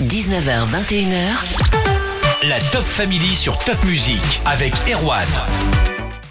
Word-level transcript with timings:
19h, 0.00 0.66
21h. 0.66 2.46
La 2.46 2.60
Top 2.70 2.82
Family 2.82 3.34
sur 3.34 3.58
Top 3.64 3.82
Music 3.86 4.20
avec 4.44 4.74
Erwan. 4.92 5.24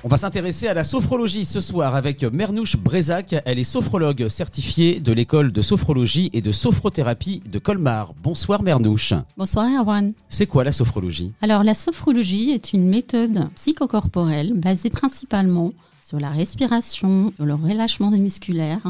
On 0.03 0.07
va 0.07 0.17
s'intéresser 0.17 0.67
à 0.67 0.75
la 0.75 0.83
sophrologie 0.83 1.45
ce 1.45 1.59
soir 1.59 1.95
avec 1.95 2.23
Mernouche 2.23 2.77
Brezac. 2.77 3.33
Elle 3.43 3.57
est 3.57 3.63
sophrologue 3.63 4.27
certifiée 4.27 4.99
de 4.99 5.11
l'école 5.11 5.51
de 5.51 5.63
sophrologie 5.63 6.29
et 6.31 6.43
de 6.43 6.51
sophrothérapie 6.51 7.41
de 7.51 7.57
Colmar. 7.57 8.13
Bonsoir 8.21 8.61
Mernouche. 8.61 9.13
Bonsoir 9.35 9.65
Erwan. 9.67 10.13
C'est 10.29 10.45
quoi 10.45 10.63
la 10.63 10.71
sophrologie? 10.71 11.33
Alors 11.41 11.63
la 11.63 11.73
sophrologie 11.73 12.51
est 12.51 12.71
une 12.71 12.87
méthode 12.87 13.49
psychocorporelle 13.55 14.53
basée 14.53 14.91
principalement 14.91 15.71
sur 16.07 16.19
la 16.19 16.29
respiration, 16.29 17.33
sur 17.35 17.45
le 17.45 17.55
relâchement 17.55 18.11
musculaire 18.11 18.81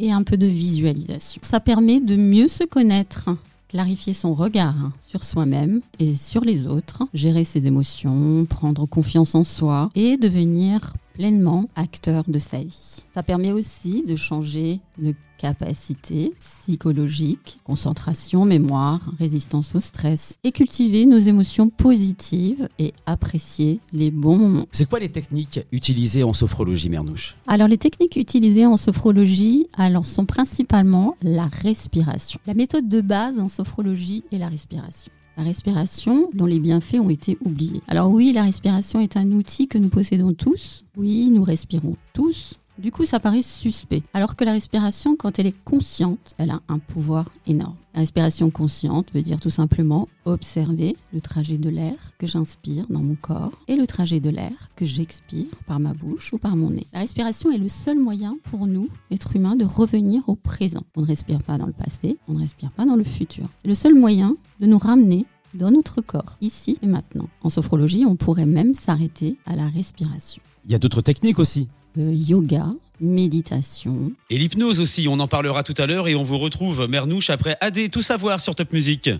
et 0.00 0.10
un 0.10 0.24
peu 0.24 0.36
de 0.36 0.46
visualisation. 0.46 1.40
Ça 1.44 1.60
permet 1.60 2.00
de 2.00 2.16
mieux 2.16 2.48
se 2.48 2.64
connaître, 2.64 3.28
clarifier 3.68 4.12
son 4.12 4.34
regard 4.34 4.74
sur 5.00 5.24
soi-même 5.24 5.80
et 5.98 6.14
sur 6.14 6.42
les 6.42 6.66
autres, 6.66 7.02
gérer 7.14 7.44
ses 7.44 7.66
émotions, 7.66 8.46
prendre 8.46 8.86
confiance 8.86 9.34
en 9.34 9.44
soi 9.44 9.90
et 9.94 10.16
devenir 10.16 10.94
pleinement 11.18 11.64
acteur 11.74 12.22
de 12.28 12.38
sa 12.38 12.58
vie. 12.58 13.04
Ça 13.12 13.24
permet 13.24 13.50
aussi 13.50 14.04
de 14.04 14.14
changer 14.14 14.78
de 14.98 15.14
capacité 15.36 16.32
psychologique, 16.38 17.58
concentration, 17.64 18.44
mémoire, 18.44 19.12
résistance 19.18 19.74
au 19.74 19.80
stress 19.80 20.38
et 20.44 20.52
cultiver 20.52 21.06
nos 21.06 21.18
émotions 21.18 21.70
positives 21.70 22.68
et 22.78 22.92
apprécier 23.06 23.80
les 23.92 24.12
bons 24.12 24.38
moments. 24.38 24.66
C'est 24.70 24.88
quoi 24.88 25.00
les 25.00 25.08
techniques 25.08 25.60
utilisées 25.72 26.22
en 26.22 26.32
sophrologie, 26.32 26.88
Mernouche? 26.88 27.36
Alors 27.48 27.66
les 27.66 27.78
techniques 27.78 28.16
utilisées 28.16 28.66
en 28.66 28.76
sophrologie 28.76 29.66
alors, 29.76 30.06
sont 30.06 30.24
principalement 30.24 31.16
la 31.20 31.46
respiration. 31.46 32.38
La 32.46 32.54
méthode 32.54 32.88
de 32.88 33.00
base 33.00 33.40
en 33.40 33.48
sophrologie 33.48 34.22
est 34.30 34.38
la 34.38 34.48
respiration 34.48 35.10
la 35.38 35.44
respiration 35.44 36.28
dont 36.34 36.46
les 36.46 36.58
bienfaits 36.58 36.98
ont 36.98 37.10
été 37.10 37.38
oubliés. 37.44 37.80
Alors 37.86 38.10
oui, 38.10 38.32
la 38.32 38.42
respiration 38.42 38.98
est 38.98 39.16
un 39.16 39.30
outil 39.30 39.68
que 39.68 39.78
nous 39.78 39.88
possédons 39.88 40.34
tous. 40.34 40.84
Oui, 40.96 41.30
nous 41.30 41.44
respirons 41.44 41.96
tous. 42.12 42.58
Du 42.78 42.92
coup, 42.92 43.04
ça 43.04 43.18
paraît 43.18 43.42
suspect. 43.42 44.02
Alors 44.14 44.36
que 44.36 44.44
la 44.44 44.52
respiration, 44.52 45.16
quand 45.16 45.38
elle 45.38 45.48
est 45.48 45.64
consciente, 45.64 46.34
elle 46.38 46.50
a 46.50 46.60
un 46.68 46.78
pouvoir 46.78 47.24
énorme. 47.46 47.74
La 47.92 48.00
respiration 48.00 48.50
consciente 48.50 49.12
veut 49.12 49.22
dire 49.22 49.40
tout 49.40 49.50
simplement 49.50 50.08
observer 50.26 50.96
le 51.12 51.20
trajet 51.20 51.58
de 51.58 51.68
l'air 51.68 52.12
que 52.18 52.28
j'inspire 52.28 52.86
dans 52.88 53.02
mon 53.02 53.16
corps 53.16 53.50
et 53.66 53.74
le 53.74 53.88
trajet 53.88 54.20
de 54.20 54.30
l'air 54.30 54.70
que 54.76 54.84
j'expire 54.84 55.46
par 55.66 55.80
ma 55.80 55.92
bouche 55.92 56.32
ou 56.32 56.38
par 56.38 56.54
mon 56.54 56.70
nez. 56.70 56.86
La 56.92 57.00
respiration 57.00 57.50
est 57.50 57.58
le 57.58 57.66
seul 57.66 57.98
moyen 57.98 58.38
pour 58.44 58.68
nous, 58.68 58.88
êtres 59.10 59.34
humains, 59.34 59.56
de 59.56 59.64
revenir 59.64 60.28
au 60.28 60.36
présent. 60.36 60.82
On 60.94 61.00
ne 61.00 61.06
respire 61.06 61.42
pas 61.42 61.58
dans 61.58 61.66
le 61.66 61.72
passé, 61.72 62.16
on 62.28 62.34
ne 62.34 62.40
respire 62.40 62.70
pas 62.70 62.86
dans 62.86 62.94
le 62.94 63.02
futur. 63.02 63.48
C'est 63.60 63.68
le 63.68 63.74
seul 63.74 63.94
moyen 63.94 64.36
de 64.60 64.66
nous 64.66 64.78
ramener 64.78 65.26
dans 65.54 65.70
notre 65.70 66.00
corps, 66.00 66.36
ici 66.40 66.78
et 66.82 66.86
maintenant. 66.86 67.28
En 67.42 67.48
sophrologie, 67.48 68.04
on 68.06 68.16
pourrait 68.16 68.46
même 68.46 68.74
s'arrêter 68.74 69.36
à 69.46 69.56
la 69.56 69.66
respiration. 69.68 70.42
Il 70.66 70.72
y 70.72 70.74
a 70.74 70.78
d'autres 70.78 71.00
techniques 71.00 71.38
aussi 71.38 71.68
euh, 71.98 72.12
yoga, 72.12 72.66
méditation. 73.00 74.12
Et 74.30 74.38
l'hypnose 74.38 74.80
aussi, 74.80 75.08
on 75.08 75.18
en 75.18 75.28
parlera 75.28 75.62
tout 75.62 75.74
à 75.78 75.86
l'heure 75.86 76.08
et 76.08 76.14
on 76.14 76.24
vous 76.24 76.38
retrouve 76.38 76.86
Mernouche 76.88 77.30
après 77.30 77.56
AD 77.60 77.90
Tout 77.90 78.02
Savoir 78.02 78.40
sur 78.40 78.54
Top 78.54 78.72
Music. 78.72 79.10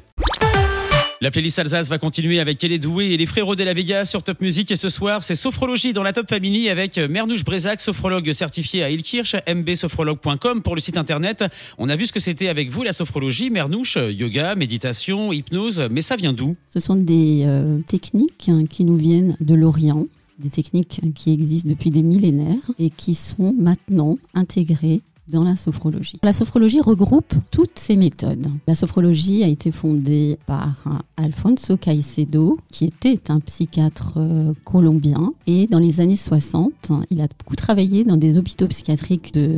La 1.20 1.32
playlist 1.32 1.58
Alsace 1.58 1.88
va 1.88 1.98
continuer 1.98 2.38
avec 2.38 2.62
Elle 2.62 2.70
est 2.70 2.84
et 2.84 3.16
les 3.16 3.26
frérots 3.26 3.56
de 3.56 3.64
la 3.64 3.74
Vega 3.74 4.04
sur 4.04 4.22
Top 4.22 4.40
Music. 4.40 4.70
Et 4.70 4.76
ce 4.76 4.88
soir, 4.88 5.24
c'est 5.24 5.34
Sophrologie 5.34 5.92
dans 5.92 6.04
la 6.04 6.12
Top 6.12 6.28
Family 6.28 6.68
avec 6.68 6.96
Mernouche 6.96 7.42
Brezac, 7.42 7.80
sophrologue 7.80 8.30
certifié 8.30 8.84
à 8.84 8.90
Ilkirch, 8.90 9.34
mbsophrologue.com 9.52 10.62
pour 10.62 10.76
le 10.76 10.80
site 10.80 10.96
internet. 10.96 11.42
On 11.76 11.88
a 11.88 11.96
vu 11.96 12.06
ce 12.06 12.12
que 12.12 12.20
c'était 12.20 12.46
avec 12.46 12.70
vous, 12.70 12.84
la 12.84 12.92
sophrologie, 12.92 13.50
Mernouche, 13.50 13.96
yoga, 13.96 14.54
méditation, 14.54 15.32
hypnose. 15.32 15.88
Mais 15.90 16.02
ça 16.02 16.14
vient 16.14 16.32
d'où? 16.32 16.54
Ce 16.72 16.78
sont 16.78 16.94
des 16.94 17.42
euh, 17.46 17.80
techniques 17.88 18.48
qui 18.70 18.84
nous 18.84 18.96
viennent 18.96 19.36
de 19.40 19.54
l'Orient 19.56 20.06
des 20.38 20.50
techniques 20.50 21.00
qui 21.14 21.32
existent 21.32 21.68
depuis 21.68 21.90
des 21.90 22.02
millénaires 22.02 22.70
et 22.78 22.90
qui 22.90 23.14
sont 23.14 23.52
maintenant 23.58 24.18
intégrées 24.34 25.00
dans 25.28 25.44
la 25.44 25.56
sophrologie. 25.56 26.18
La 26.22 26.32
sophrologie 26.32 26.80
regroupe 26.80 27.34
toutes 27.50 27.78
ces 27.78 27.96
méthodes. 27.96 28.48
La 28.66 28.74
sophrologie 28.74 29.44
a 29.44 29.48
été 29.48 29.72
fondée 29.72 30.38
par 30.46 30.74
Alfonso 31.16 31.76
Caicedo, 31.76 32.58
qui 32.70 32.84
était 32.84 33.30
un 33.30 33.40
psychiatre 33.40 34.14
euh, 34.16 34.52
colombien. 34.64 35.32
Et 35.46 35.66
dans 35.66 35.78
les 35.78 36.00
années 36.00 36.16
60, 36.16 36.92
il 37.10 37.20
a 37.20 37.26
beaucoup 37.38 37.56
travaillé 37.56 38.04
dans 38.04 38.16
des 38.16 38.38
hôpitaux 38.38 38.68
psychiatriques 38.68 39.34
de 39.34 39.48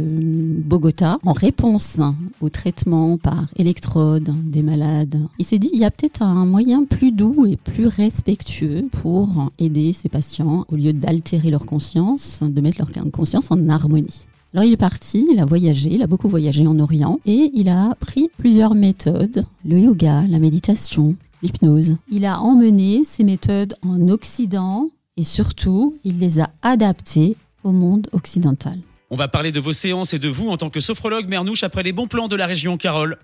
Bogota 0.65 1.19
en 1.25 1.33
réponse 1.33 1.99
au 2.41 2.49
traitement 2.49 3.17
par 3.17 3.47
électrode 3.57 4.35
des 4.45 4.63
malades. 4.63 5.21
Il 5.39 5.45
s'est 5.45 5.59
dit, 5.59 5.71
il 5.73 5.81
y 5.81 5.85
a 5.85 5.91
peut-être 5.91 6.23
un 6.23 6.47
moyen 6.47 6.85
plus 6.85 7.13
doux 7.13 7.47
et 7.47 7.57
plus 7.57 7.87
respectueux 7.87 8.89
pour 8.93 9.51
aider 9.59 9.93
ces 9.93 10.09
patients 10.09 10.65
au 10.69 10.77
lieu 10.77 10.93
d'altérer 10.93 11.51
leur 11.51 11.67
conscience, 11.67 12.41
de 12.43 12.61
mettre 12.61 12.79
leur 12.79 13.11
conscience 13.11 13.51
en 13.51 13.69
harmonie. 13.69 14.27
Alors 14.53 14.65
il 14.65 14.73
est 14.73 14.77
parti, 14.77 15.29
il 15.31 15.39
a 15.39 15.45
voyagé, 15.45 15.91
il 15.93 16.03
a 16.03 16.09
beaucoup 16.09 16.29
voyagé 16.29 16.67
en 16.67 16.79
Orient 16.81 17.21
et 17.25 17.53
il 17.55 17.69
a 17.69 17.95
pris 18.01 18.31
plusieurs 18.37 18.75
méthodes, 18.75 19.45
le 19.65 19.79
yoga, 19.79 20.25
la 20.29 20.41
méditation, 20.41 21.15
l'hypnose. 21.43 21.97
Il 22.11 22.25
a 22.25 22.41
emmené 22.41 23.05
ces 23.05 23.23
méthodes 23.23 23.77
en 23.83 24.09
Occident 24.09 24.91
et 25.17 25.23
surtout 25.23 25.95
il 26.03 26.19
les 26.19 26.41
a 26.41 26.51
adaptées 26.63 27.37
au 27.63 27.71
monde 27.71 28.09
occidental. 28.13 28.77
On 29.11 29.17
va 29.17 29.29
parler 29.29 29.53
de 29.53 29.61
vos 29.61 29.73
séances 29.73 30.15
et 30.15 30.19
de 30.19 30.29
vous 30.29 30.49
en 30.49 30.57
tant 30.57 30.71
que 30.71 30.81
sophrologue 30.81 31.29
Mernouche 31.29 31.63
après 31.63 31.85
les 31.85 31.93
bons 31.93 32.09
plans 32.09 32.27
de 32.27 32.37
la 32.37 32.47
région 32.47 32.77
Carole. 32.77 33.19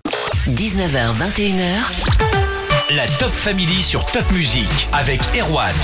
19h, 0.48 1.12
21h. 1.12 2.94
La 2.94 3.06
Top 3.18 3.30
Family 3.30 3.82
sur 3.82 4.04
Top 4.12 4.30
Music 4.30 4.68
avec 4.92 5.20
Erwan. 5.36 5.74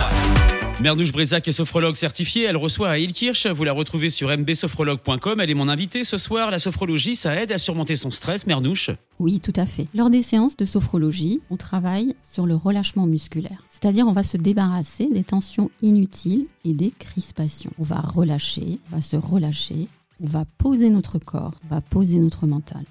Mernouche 0.82 1.12
Brezac 1.12 1.47
est 1.47 1.53
sophrologue 1.53 1.94
certifiée. 1.94 2.43
Elle 2.43 2.56
reçoit 2.56 2.88
à 2.88 2.98
Ilkirch. 2.98 3.47
Vous 3.47 3.62
la 3.62 3.72
retrouvez 3.72 4.10
sur 4.10 4.37
mbsophrologue.com. 4.37 5.38
Elle 5.38 5.50
est 5.50 5.54
mon 5.54 5.69
invitée 5.69 6.03
ce 6.03 6.19
soir. 6.19 6.50
La 6.50 6.59
sophrologie, 6.59 7.15
ça 7.15 7.41
aide 7.41 7.53
à 7.53 7.59
surmonter 7.59 7.94
son 7.94 8.10
stress, 8.10 8.48
Mernouche 8.48 8.91
Oui, 9.21 9.38
tout 9.38 9.53
à 9.54 9.65
fait. 9.65 9.87
Lors 9.94 10.10
des 10.10 10.22
séances 10.22 10.56
de 10.56 10.65
sophrologie, 10.65 11.41
on 11.50 11.56
travaille 11.56 12.16
sur 12.25 12.47
le 12.47 12.56
relâchement 12.56 13.06
musculaire. 13.06 13.62
C'est-à-dire, 13.69 14.09
on 14.09 14.12
va 14.12 14.25
se 14.25 14.37
débarrasser 14.37 15.06
des 15.06 15.22
tensions 15.22 15.71
inutiles 15.82 16.47
et 16.65 16.72
des 16.72 16.91
crispations. 16.91 17.71
On 17.78 17.84
va 17.84 18.00
relâcher, 18.00 18.81
on 18.91 18.97
va 18.97 19.03
se 19.03 19.15
relâcher, 19.15 19.87
on 20.21 20.26
va 20.26 20.44
poser 20.59 20.91
notre 20.91 21.21
corps, 21.21 21.54
on 21.65 21.76
va 21.76 21.81
poser 21.81 22.19
notre 22.19 22.48
mental. 22.48 22.82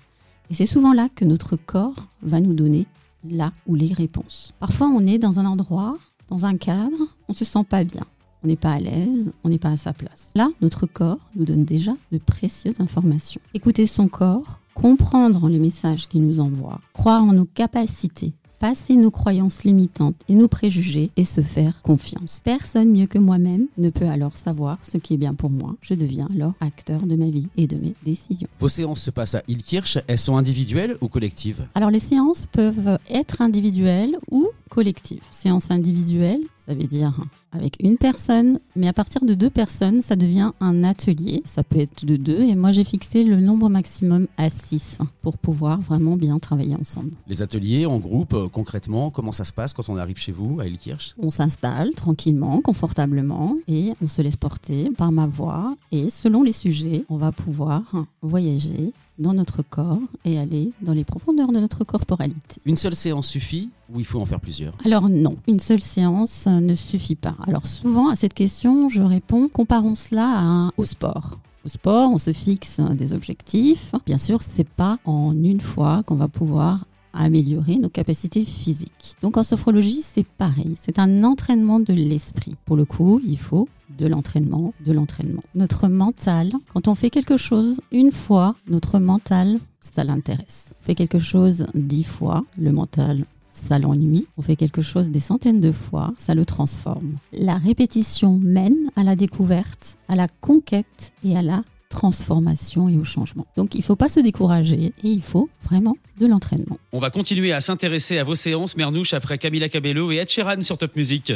Et 0.50 0.54
c'est 0.54 0.66
souvent 0.66 0.94
là 0.94 1.10
que 1.14 1.26
notre 1.26 1.58
corps 1.58 2.08
va 2.22 2.40
nous 2.40 2.54
donner 2.54 2.86
là 3.30 3.52
ou 3.68 3.76
les 3.76 3.92
réponses. 3.92 4.54
Parfois, 4.62 4.88
on 4.88 5.06
est 5.06 5.18
dans 5.18 5.42
un 5.42 5.46
endroit 5.46 5.98
dans 6.32 6.46
un 6.46 6.56
cadre, 6.56 6.98
on 7.32 7.34
se 7.34 7.46
sent 7.46 7.64
pas 7.64 7.86
bien. 7.86 8.04
On 8.44 8.48
n'est 8.48 8.58
pas 8.58 8.74
à 8.74 8.80
l'aise, 8.80 9.32
on 9.46 9.50
n'est 9.50 9.58
pas 9.58 9.70
à 9.70 9.78
sa 9.78 9.94
place. 9.94 10.32
Là, 10.36 10.50
notre 10.62 10.86
corps 10.86 11.30
nous 11.36 11.46
donne 11.46 11.64
déjà 11.64 11.94
de 12.12 12.18
précieuses 12.18 12.82
informations. 12.82 13.40
Écouter 13.54 13.88
son 13.88 14.10
corps, 14.10 14.60
comprendre 14.74 15.48
les 15.48 15.60
messages 15.60 16.10
qu'il 16.10 16.26
nous 16.26 16.42
envoie, 16.42 16.82
croire 16.92 17.24
en 17.24 17.32
nos 17.32 17.46
capacités, 17.46 18.34
passer 18.62 18.96
nos 18.96 19.10
croyances 19.10 19.64
limitantes 19.64 20.16
et 20.30 20.36
nos 20.36 20.48
préjugés 20.48 21.10
et 21.18 21.26
se 21.26 21.42
faire 21.42 21.82
confiance. 21.82 22.42
Personne 22.46 22.92
mieux 22.92 23.08
que 23.08 23.18
moi-même 23.18 23.66
ne 23.80 23.90
peut 23.90 24.06
alors 24.06 24.38
savoir 24.38 24.78
ce 24.84 25.00
qui 25.00 25.16
est 25.16 25.18
bien 25.18 25.34
pour 25.34 25.50
moi. 25.50 25.76
Je 25.82 25.96
deviens 25.96 26.30
alors 26.32 26.54
acteur 26.62 27.08
de 27.08 27.16
ma 27.16 27.32
vie 27.32 27.48
et 27.58 27.66
de 27.66 27.76
mes 27.76 27.96
décisions. 28.06 28.48
Vos 28.60 28.70
séances 28.70 29.02
se 29.02 29.10
passent 29.10 29.34
à 29.34 29.42
Ilkirch. 29.48 29.98
Elles 30.06 30.20
sont 30.20 30.38
individuelles 30.38 30.96
ou 31.02 31.08
collectives? 31.08 31.66
Alors 31.74 31.90
les 31.90 32.00
séances 32.00 32.46
peuvent 32.52 33.00
être 33.10 33.42
individuelles 33.42 34.16
ou 34.30 34.48
collective. 34.70 35.22
Séance 35.32 35.72
individuelle, 35.72 36.42
ça 36.64 36.76
veut 36.76 36.88
dire 36.88 37.20
avec 37.52 37.78
une 37.82 37.98
personne, 37.98 38.60
mais 38.76 38.88
à 38.88 38.94
partir 38.94 39.24
de 39.24 39.34
deux 39.34 39.50
personnes, 39.50 40.02
ça 40.02 40.16
devient 40.16 40.52
un 40.60 40.84
atelier. 40.84 41.42
Ça 41.46 41.64
peut 41.64 41.80
être 41.80 42.06
de 42.06 42.16
deux, 42.16 42.42
et 42.42 42.56
moi 42.56 42.72
j'ai 42.72 42.84
fixé 42.84 43.24
le 43.24 43.40
nombre 43.40 43.70
maximum 43.70 44.28
à 44.38 44.50
six 44.50 44.98
pour 45.22 45.38
pouvoir 45.38 45.80
vraiment 45.82 46.16
bien 46.16 46.40
travailler 46.40 46.76
ensemble. 46.76 47.12
Les 47.28 47.42
ateliers 47.42 47.86
en 47.86 48.00
groupe, 48.00 48.34
euh, 48.34 48.48
concrètement, 48.48 49.10
comment 49.10 49.32
ça 49.32 49.46
se 49.46 49.54
passe 49.54 49.74
quand 49.74 49.90
on 49.90 49.98
arrive 49.98 50.18
chez 50.18 50.32
vous 50.32 50.60
à 50.60 50.66
Elkirch? 50.66 51.16
On 51.20 51.32
s'installe 51.32 51.92
tranquillement, 51.92 52.62
confortablement, 52.62 53.56
et 53.68 53.94
on 54.02 54.08
se 54.08 54.22
laisse 54.22 54.36
porter 54.36 54.90
par 54.98 55.12
ma 55.12 55.28
voix. 55.28 55.76
Et 55.92 56.10
selon 56.10 56.44
les 56.44 56.52
sujets, 56.52 57.06
on 57.10 57.18
va 57.18 57.32
pouvoir 57.32 58.06
voyager 58.22 58.94
dans 59.20 59.34
notre 59.34 59.62
corps 59.62 60.00
et 60.26 60.40
aller 60.40 60.72
dans 60.82 60.94
les 60.94 61.04
profondeurs 61.04 61.52
de 61.52 61.60
notre 61.60 61.84
corporalité. 61.84 62.60
Une 62.66 62.78
seule 62.78 62.96
séance 62.96 63.28
suffit 63.28 63.70
ou 63.94 64.00
il 64.00 64.06
faut 64.06 64.20
en 64.20 64.26
faire 64.26 64.40
plusieurs? 64.40 64.74
Alors 64.84 65.10
non, 65.10 65.36
une 65.48 65.60
seule 65.60 65.82
séance 65.82 66.48
ne 66.48 66.76
suffit 66.76 67.16
pas. 67.16 67.36
Alors 67.48 67.68
souvent 67.68 68.10
à 68.10 68.16
cette 68.16 68.34
question, 68.34 68.90
je 68.90 69.04
réponds, 69.04 69.50
comparons 69.50 69.96
cela 69.96 70.72
au 70.78 70.86
sport. 70.86 71.38
Au 71.64 71.70
sport, 71.70 72.10
on 72.10 72.18
se 72.18 72.34
fixe 72.34 72.80
des 72.80 73.14
objectifs. 73.14 73.94
Bien 74.08 74.18
sûr, 74.18 74.40
c'est 74.42 74.68
pas 74.68 74.98
en 75.06 75.34
une 75.36 75.62
fois 75.62 76.02
qu'on 76.04 76.16
va 76.16 76.28
pouvoir 76.28 76.86
améliorer 77.14 77.76
nos 77.76 77.90
capacités 77.90 78.46
physiques. 78.46 79.16
Donc 79.22 79.38
en 79.38 79.44
sophrologie, 79.44 80.02
c'est 80.02 80.26
pareil, 80.26 80.76
c'est 80.80 80.98
un 80.98 81.24
entraînement 81.24 81.80
de 81.80 81.94
l'esprit. 81.94 82.56
Pour 82.66 82.78
le 82.78 82.86
coup, 82.86 83.22
il 83.28 83.38
faut 83.38 83.68
de 83.98 84.08
l'entraînement, 84.08 84.74
de 84.86 84.92
l'entraînement. 84.92 85.44
Notre 85.56 85.88
mental, 85.88 86.52
quand 86.74 86.88
on 86.88 86.96
fait 86.96 87.10
quelque 87.10 87.38
chose 87.38 87.82
une 87.92 88.12
fois, 88.12 88.56
notre 88.68 89.00
mental, 89.00 89.60
ça 89.80 90.04
l'intéresse. 90.04 90.74
On 90.82 90.86
fait 90.86 90.96
quelque 90.96 91.20
chose 91.20 91.68
dix 91.74 92.04
fois, 92.04 92.44
le 92.58 92.72
mental, 92.72 93.26
ça 93.50 93.80
l'ennuie. 93.80 94.28
On 94.38 94.42
fait 94.42 94.56
quelque 94.56 94.82
chose 94.82 95.12
des 95.12 95.20
centaines 95.20 95.60
de 95.60 95.72
fois, 95.72 96.14
ça 96.18 96.34
le 96.34 96.46
transforme. 96.46 97.18
La 97.34 97.56
répétition 97.56 98.40
mène 98.42 98.90
à 98.96 99.04
la 99.04 99.16
découverte, 99.16 99.98
à 100.08 100.16
la 100.16 100.28
conquête 100.28 101.12
et 101.24 101.38
à 101.38 101.42
la 101.42 101.64
transformation 101.90 102.88
et 102.90 102.98
au 102.98 103.04
changement. 103.04 103.46
Donc 103.58 103.76
il 103.76 103.80
ne 103.80 103.84
faut 103.84 103.98
pas 103.98 104.10
se 104.10 104.20
décourager 104.20 104.94
et 105.04 105.10
il 105.10 105.22
faut 105.22 105.50
vraiment 105.64 105.98
de 106.20 106.26
l'entraînement. 106.26 106.78
On 106.94 107.00
va 107.00 107.10
continuer 107.10 107.52
à 107.52 107.60
s'intéresser 107.60 108.18
à 108.18 108.24
vos 108.24 108.36
séances 108.36 108.78
Mernouche 108.78 109.14
après 109.14 109.38
Camila 109.38 109.68
Cabello 109.70 110.10
et 110.12 110.16
Ed 110.16 110.30
Sheeran 110.30 110.62
sur 110.62 110.78
Top 110.78 110.96
Music. 110.96 111.34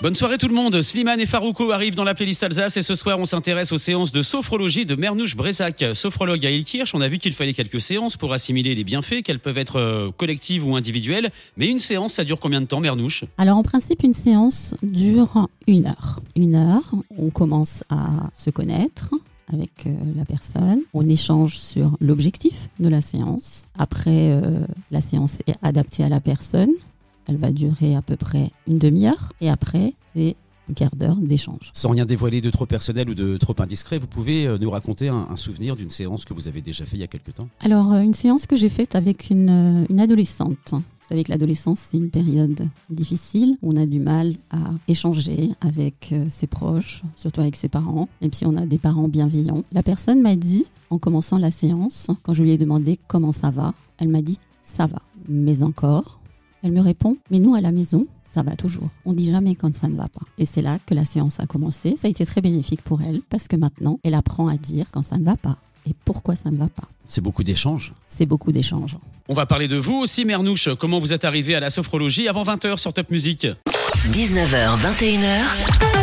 Bonne 0.00 0.14
soirée 0.14 0.38
tout 0.38 0.46
le 0.46 0.54
monde. 0.54 0.80
Slimane 0.80 1.18
et 1.18 1.26
Farouko 1.26 1.72
arrivent 1.72 1.96
dans 1.96 2.04
la 2.04 2.14
playlist 2.14 2.44
Alsace 2.44 2.76
et 2.76 2.82
ce 2.82 2.94
soir 2.94 3.18
on 3.18 3.26
s'intéresse 3.26 3.72
aux 3.72 3.78
séances 3.78 4.12
de 4.12 4.22
sophrologie 4.22 4.86
de 4.86 4.94
Mernouche 4.94 5.34
Brezac. 5.34 5.84
Sophrologue 5.92 6.46
à 6.46 6.50
Ilkirch, 6.50 6.94
on 6.94 7.00
a 7.00 7.08
vu 7.08 7.18
qu'il 7.18 7.32
fallait 7.32 7.52
quelques 7.52 7.80
séances 7.80 8.16
pour 8.16 8.32
assimiler 8.32 8.76
les 8.76 8.84
bienfaits, 8.84 9.22
qu'elles 9.24 9.40
peuvent 9.40 9.58
être 9.58 9.80
euh, 9.80 10.12
collectives 10.16 10.64
ou 10.64 10.76
individuelles. 10.76 11.32
Mais 11.56 11.66
une 11.66 11.80
séance, 11.80 12.14
ça 12.14 12.22
dure 12.22 12.38
combien 12.38 12.60
de 12.60 12.66
temps 12.66 12.78
Mernouche? 12.78 13.24
Alors 13.38 13.56
en 13.56 13.64
principe 13.64 14.04
une 14.04 14.14
séance 14.14 14.76
dure 14.84 15.48
une 15.66 15.86
heure. 15.86 16.20
Une 16.36 16.54
heure, 16.54 16.92
on 17.16 17.30
commence 17.30 17.82
à 17.90 18.30
se 18.36 18.50
connaître, 18.50 19.10
avec 19.52 19.72
euh, 19.86 19.90
la 20.14 20.24
personne. 20.24 20.82
On 20.94 21.08
échange 21.08 21.58
sur 21.58 21.96
l'objectif 22.00 22.68
de 22.78 22.88
la 22.88 23.00
séance. 23.00 23.64
Après, 23.76 24.30
euh, 24.30 24.60
la 24.92 25.00
séance 25.00 25.38
est 25.48 25.56
adaptée 25.60 26.04
à 26.04 26.08
la 26.08 26.20
personne. 26.20 26.70
Elle 27.28 27.36
va 27.36 27.52
durer 27.52 27.94
à 27.94 28.02
peu 28.02 28.16
près 28.16 28.50
une 28.66 28.78
demi-heure. 28.78 29.32
Et 29.40 29.48
après, 29.48 29.94
c'est 30.12 30.34
un 30.70 30.74
quart 30.74 30.96
d'heure 30.96 31.16
d'échange. 31.16 31.70
Sans 31.74 31.90
rien 31.90 32.04
dévoiler 32.04 32.40
de 32.40 32.50
trop 32.50 32.66
personnel 32.66 33.08
ou 33.10 33.14
de 33.14 33.36
trop 33.36 33.54
indiscret, 33.58 33.98
vous 33.98 34.06
pouvez 34.06 34.46
euh, 34.46 34.58
nous 34.58 34.70
raconter 34.70 35.08
un, 35.08 35.26
un 35.30 35.36
souvenir 35.36 35.76
d'une 35.76 35.90
séance 35.90 36.24
que 36.24 36.34
vous 36.34 36.48
avez 36.48 36.60
déjà 36.60 36.84
fait 36.84 36.96
il 36.96 37.00
y 37.00 37.04
a 37.04 37.06
quelque 37.06 37.30
temps? 37.30 37.48
Alors, 37.60 37.92
euh, 37.92 38.00
une 38.00 38.14
séance 38.14 38.46
que 38.46 38.56
j'ai 38.56 38.68
faite 38.68 38.94
avec 38.94 39.30
une, 39.30 39.50
euh, 39.82 39.86
une 39.88 40.00
adolescente. 40.00 40.72
Vous 40.72 41.14
savez 41.14 41.24
que 41.24 41.30
l'adolescence, 41.30 41.78
c'est 41.90 41.96
une 41.96 42.10
période 42.10 42.68
difficile. 42.90 43.56
On 43.62 43.76
a 43.76 43.86
du 43.86 43.98
mal 43.98 44.34
à 44.50 44.58
échanger 44.88 45.52
avec 45.62 46.14
ses 46.28 46.46
proches, 46.46 47.02
surtout 47.16 47.40
avec 47.40 47.56
ses 47.56 47.70
parents, 47.70 48.10
même 48.20 48.34
si 48.34 48.44
on 48.44 48.54
a 48.56 48.66
des 48.66 48.76
parents 48.76 49.08
bienveillants. 49.08 49.64
La 49.72 49.82
personne 49.82 50.20
m'a 50.20 50.36
dit, 50.36 50.66
en 50.90 50.98
commençant 50.98 51.38
la 51.38 51.50
séance, 51.50 52.08
quand 52.22 52.34
je 52.34 52.42
lui 52.42 52.50
ai 52.50 52.58
demandé 52.58 52.98
comment 53.08 53.32
ça 53.32 53.48
va, 53.50 53.72
elle 53.96 54.08
m'a 54.08 54.20
dit 54.20 54.38
ça 54.62 54.86
va, 54.86 55.00
mais 55.26 55.62
encore. 55.62 56.17
Elle 56.62 56.72
me 56.72 56.80
répond, 56.80 57.16
mais 57.30 57.38
nous 57.38 57.54
à 57.54 57.60
la 57.60 57.70
maison, 57.70 58.06
ça 58.34 58.42
va 58.42 58.56
toujours. 58.56 58.88
On 59.04 59.12
dit 59.12 59.30
jamais 59.30 59.54
quand 59.54 59.74
ça 59.74 59.88
ne 59.88 59.96
va 59.96 60.08
pas. 60.08 60.26
Et 60.38 60.44
c'est 60.44 60.62
là 60.62 60.78
que 60.84 60.94
la 60.94 61.04
séance 61.04 61.40
a 61.40 61.46
commencé. 61.46 61.94
Ça 61.96 62.08
a 62.08 62.10
été 62.10 62.26
très 62.26 62.40
bénéfique 62.40 62.82
pour 62.82 63.00
elle 63.02 63.20
parce 63.30 63.48
que 63.48 63.56
maintenant, 63.56 63.98
elle 64.04 64.14
apprend 64.14 64.48
à 64.48 64.56
dire 64.56 64.86
quand 64.92 65.02
ça 65.02 65.18
ne 65.18 65.24
va 65.24 65.36
pas 65.36 65.56
et 65.88 65.94
pourquoi 66.04 66.34
ça 66.34 66.50
ne 66.50 66.56
va 66.56 66.68
pas? 66.68 66.88
C'est 67.06 67.22
beaucoup 67.22 67.42
d'échanges. 67.42 67.94
C'est 68.06 68.26
beaucoup 68.26 68.52
d'échanges. 68.52 68.96
On 69.28 69.34
va 69.34 69.46
parler 69.46 69.68
de 69.68 69.76
vous 69.76 69.94
aussi 69.94 70.24
Mernouche. 70.24 70.68
Comment 70.78 71.00
vous 71.00 71.12
êtes 71.12 71.24
arrivé 71.24 71.54
à 71.54 71.60
la 71.60 71.70
sophrologie 71.70 72.28
avant 72.28 72.44
20h 72.44 72.76
sur 72.76 72.92
Top 72.92 73.10
Music? 73.10 73.46
19h, 74.12 74.76
21h, 74.78 75.97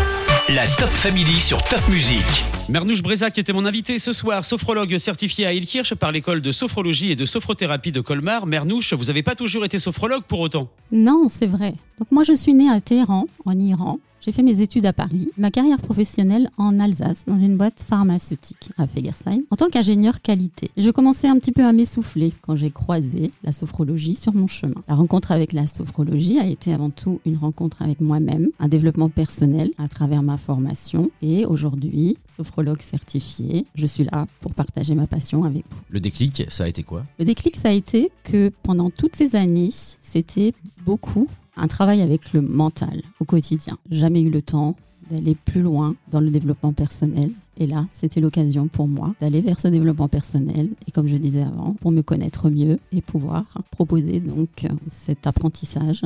La 0.54 0.68
Top 0.68 0.90
Family 0.90 1.40
sur 1.40 1.60
Top 1.64 1.82
Music. 1.90 2.24
Mernouche 2.70 3.02
Brezac 3.02 3.36
était 3.40 3.52
mon 3.52 3.66
invité 3.66 3.98
ce 3.98 4.14
soir, 4.14 4.46
sophrologue 4.46 4.96
certifié 5.00 5.48
à 5.48 5.54
Ilkirch 5.54 5.96
par 5.96 6.12
l'école 6.12 6.40
de 6.40 6.52
sophrologie 6.52 7.12
et 7.12 7.16
de 7.16 7.26
sophrothérapie 7.26 7.92
de 7.92 8.00
Colmar. 8.00 8.46
Mernouche, 8.46 8.94
vous 8.94 9.06
n'avez 9.06 9.24
pas 9.24 9.34
toujours 9.34 9.66
été 9.66 9.80
sophrologue 9.80 10.22
pour 10.22 10.42
autant? 10.42 10.70
Non, 10.92 11.30
c'est 11.32 11.48
vrai. 11.48 11.74
Donc 11.98 12.12
moi, 12.12 12.22
je 12.24 12.34
suis 12.34 12.54
née 12.54 12.70
à 12.70 12.80
Téhéran, 12.80 13.26
en 13.44 13.58
Iran. 13.58 13.98
J'ai 14.26 14.32
fait 14.32 14.42
mes 14.42 14.62
études 14.62 14.88
à 14.88 14.94
Paris, 14.94 15.30
ma 15.38 15.52
carrière 15.52 15.80
professionnelle 15.80 16.50
en 16.58 16.80
Alsace, 16.80 17.26
dans 17.28 17.38
une 17.38 17.58
boîte 17.58 17.80
pharmaceutique 17.80 18.72
à 18.76 18.88
Fegersheim, 18.88 19.44
en 19.52 19.56
tant 19.56 19.70
qu'ingénieur 19.70 20.20
qualité. 20.20 20.72
Je 20.78 20.90
commençais 20.90 21.28
un 21.28 21.38
petit 21.38 21.52
peu 21.52 21.64
à 21.64 21.72
m'essouffler 21.72 22.34
quand 22.42 22.56
j'ai 22.56 22.72
croisé 22.72 23.30
la 23.44 23.52
sophrologie 23.52 24.16
sur 24.16 24.34
mon 24.34 24.48
chemin. 24.48 24.82
La 24.88 24.96
rencontre 24.96 25.32
avec 25.32 25.54
la 25.54 25.68
sophrologie 25.68 26.40
a 26.40 26.48
été 26.48 26.74
avant 26.74 26.90
tout 26.90 27.22
une 27.28 27.38
rencontre 27.38 27.84
avec 27.84 28.02
moi-même, 28.02 28.48
un 28.58 28.68
développement 28.68 29.10
personnel 29.10 29.70
à 29.78 29.88
travers 29.88 30.24
ma 30.24 30.40
formation. 30.40 31.12
Et 31.22 31.46
aujourd'hui, 31.46 32.18
sophrologue 32.36 32.82
certifié, 32.82 33.68
je 33.76 33.86
suis 33.86 34.06
là 34.06 34.26
pour 34.42 34.56
partager 34.56 34.96
ma 34.96 35.06
passion 35.06 35.44
avec 35.44 35.66
vous. 35.70 35.78
Le 35.92 36.00
déclic, 36.00 36.46
ça 36.50 36.64
a 36.64 36.68
été 36.68 36.82
quoi? 36.82 37.06
Le 37.20 37.26
déclic, 37.26 37.58
ça 37.58 37.70
a 37.70 37.74
été 37.74 38.10
que 38.24 38.52
pendant 38.64 38.90
toutes 38.90 39.16
ces 39.16 39.36
années, 39.36 39.70
c'était 40.02 40.54
beaucoup 40.84 41.28
un 41.58 41.68
travail 41.68 42.02
avec 42.02 42.34
le 42.34 42.42
mental 42.42 43.02
au 43.20 43.26
quotidien. 43.26 43.78
Jamais 43.90 44.22
eu 44.22 44.30
le 44.30 44.42
temps 44.42 44.76
d'aller 45.10 45.36
plus 45.36 45.62
loin 45.62 45.96
dans 46.12 46.20
le 46.20 46.30
développement 46.30 46.74
personnel. 46.74 47.32
Et 47.58 47.68
là, 47.68 47.86
c'était 47.92 48.22
l'occasion 48.22 48.68
pour 48.68 48.88
moi 48.88 49.14
d'aller 49.22 49.42
vers 49.42 49.60
ce 49.60 49.68
développement 49.68 50.08
personnel 50.08 50.70
et 50.88 50.92
comme 50.92 51.08
je 51.08 51.16
disais 51.16 51.44
avant, 51.44 51.74
pour 51.80 51.92
me 51.92 52.02
connaître 52.02 52.50
mieux 52.50 52.80
et 52.92 53.02
pouvoir 53.02 53.46
proposer 53.72 54.20
donc 54.20 54.68
cet 54.88 55.28
apprentissage 55.28 56.02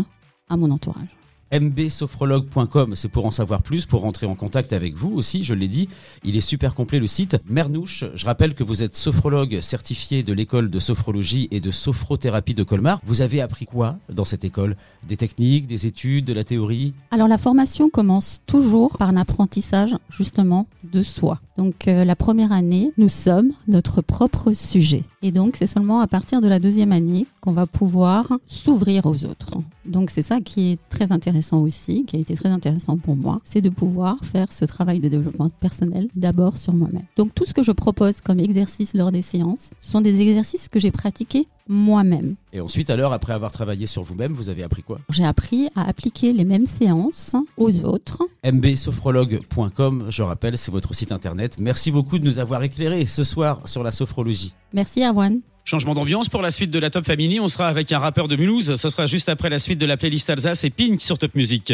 à 0.49 0.57
mon 0.57 0.69
entourage 0.71 1.18
mbsophrologue.com, 1.51 2.95
c'est 2.95 3.09
pour 3.09 3.25
en 3.25 3.31
savoir 3.31 3.61
plus, 3.61 3.85
pour 3.85 4.01
rentrer 4.01 4.25
en 4.25 4.35
contact 4.35 4.73
avec 4.73 4.95
vous 4.95 5.11
aussi, 5.11 5.43
je 5.43 5.53
l'ai 5.53 5.67
dit. 5.67 5.89
Il 6.23 6.35
est 6.35 6.41
super 6.41 6.75
complet 6.75 6.99
le 6.99 7.07
site. 7.07 7.37
Mernouche, 7.47 8.03
je 8.13 8.25
rappelle 8.25 8.53
que 8.53 8.63
vous 8.63 8.83
êtes 8.83 8.95
sophrologue 8.95 9.59
certifié 9.61 10.23
de 10.23 10.33
l'école 10.33 10.69
de 10.69 10.79
sophrologie 10.79 11.47
et 11.51 11.59
de 11.59 11.71
sophrothérapie 11.71 12.53
de 12.53 12.63
Colmar. 12.63 13.01
Vous 13.05 13.21
avez 13.21 13.41
appris 13.41 13.65
quoi 13.65 13.97
dans 14.09 14.25
cette 14.25 14.43
école? 14.43 14.75
Des 15.07 15.17
techniques, 15.17 15.67
des 15.67 15.87
études, 15.87 16.25
de 16.25 16.33
la 16.33 16.43
théorie? 16.43 16.93
Alors 17.11 17.27
la 17.27 17.37
formation 17.37 17.89
commence 17.89 18.41
toujours 18.45 18.97
par 18.97 19.09
un 19.09 19.17
apprentissage 19.17 19.95
justement 20.09 20.67
de 20.83 21.03
soi. 21.03 21.39
Donc 21.57 21.87
euh, 21.87 22.05
la 22.05 22.15
première 22.15 22.51
année, 22.51 22.91
nous 22.97 23.09
sommes 23.09 23.51
notre 23.67 24.01
propre 24.01 24.53
sujet. 24.53 25.03
Et 25.21 25.31
donc 25.31 25.55
c'est 25.57 25.65
seulement 25.65 25.99
à 25.99 26.07
partir 26.07 26.39
de 26.39 26.47
la 26.47 26.59
deuxième 26.59 26.91
année 26.91 27.25
qu'on 27.41 27.51
va 27.51 27.67
pouvoir 27.67 28.31
s'ouvrir 28.47 29.05
aux 29.05 29.25
autres. 29.25 29.55
Donc 29.85 30.11
c'est 30.11 30.21
ça 30.21 30.39
qui 30.39 30.71
est 30.71 30.79
très 30.89 31.11
intéressant 31.11 31.61
aussi, 31.61 32.03
qui 32.03 32.15
a 32.15 32.19
été 32.19 32.35
très 32.35 32.49
intéressant 32.49 32.97
pour 32.97 33.15
moi, 33.15 33.41
c'est 33.43 33.61
de 33.61 33.69
pouvoir 33.69 34.17
faire 34.23 34.51
ce 34.51 34.63
travail 34.65 34.99
de 34.99 35.09
développement 35.09 35.49
personnel 35.49 36.07
d'abord 36.15 36.57
sur 36.57 36.73
moi-même. 36.73 37.03
Donc 37.17 37.35
tout 37.35 37.45
ce 37.45 37.53
que 37.53 37.63
je 37.63 37.71
propose 37.71 38.21
comme 38.21 38.39
exercice 38.39 38.93
lors 38.93 39.11
des 39.11 39.21
séances, 39.21 39.71
ce 39.79 39.91
sont 39.91 40.01
des 40.01 40.21
exercices 40.21 40.69
que 40.69 40.79
j'ai 40.79 40.91
pratiqués 40.91 41.47
moi-même. 41.69 42.35
Et 42.51 42.59
ensuite, 42.59 42.89
alors, 42.89 43.13
après 43.13 43.31
avoir 43.31 43.51
travaillé 43.51 43.87
sur 43.87 44.03
vous-même, 44.03 44.33
vous 44.33 44.49
avez 44.49 44.63
appris 44.63 44.83
quoi? 44.83 44.99
J'ai 45.09 45.23
appris 45.23 45.69
à 45.75 45.87
appliquer 45.87 46.33
les 46.33 46.43
mêmes 46.43 46.65
séances 46.65 47.35
aux 47.55 47.85
autres. 47.85 48.23
mbsophrologue.com, 48.43 50.07
je 50.09 50.21
rappelle, 50.21 50.57
c'est 50.57 50.71
votre 50.71 50.93
site 50.93 51.11
internet. 51.11 51.57
Merci 51.59 51.91
beaucoup 51.91 52.19
de 52.19 52.27
nous 52.27 52.39
avoir 52.39 52.63
éclairé 52.63 53.05
ce 53.05 53.23
soir 53.23 53.61
sur 53.65 53.83
la 53.83 53.91
sophrologie. 53.91 54.53
Merci 54.73 55.03
Erwan. 55.03 55.39
Changement 55.65 55.93
d'ambiance 55.93 56.29
pour 56.29 56.41
la 56.41 56.49
suite 56.49 56.71
de 56.71 56.79
la 56.79 56.89
Top 56.89 57.05
Family. 57.05 57.39
On 57.39 57.47
sera 57.47 57.67
avec 57.67 57.91
un 57.91 57.99
rappeur 57.99 58.27
de 58.27 58.35
Mulhouse. 58.35 58.75
Ce 58.75 58.89
sera 58.89 59.05
juste 59.05 59.29
après 59.29 59.49
la 59.49 59.59
suite 59.59 59.79
de 59.79 59.85
la 59.85 59.97
playlist 59.97 60.27
Alsace 60.29 60.63
et 60.63 60.71
Pink 60.71 60.99
sur 60.99 61.19
Top 61.19 61.35
Music. 61.35 61.73